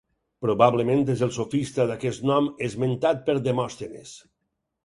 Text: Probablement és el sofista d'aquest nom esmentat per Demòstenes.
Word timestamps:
Probablement 0.45 1.03
és 1.15 1.21
el 1.27 1.33
sofista 1.35 1.87
d'aquest 1.91 2.25
nom 2.31 2.49
esmentat 2.71 3.25
per 3.29 3.37
Demòstenes. 3.51 4.17